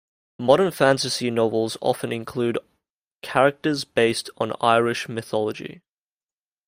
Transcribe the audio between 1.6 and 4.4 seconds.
often include characters based